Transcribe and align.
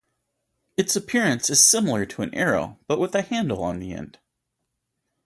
Its 0.77 0.95
appearance 0.95 1.47
is 1.51 1.63
similar 1.63 2.07
to 2.07 2.23
an 2.23 2.33
arrow, 2.33 2.79
but 2.87 2.97
with 2.99 3.13
a 3.13 3.21
handle 3.21 3.61
on 3.61 3.77
the 3.79 3.93
end. 3.93 4.17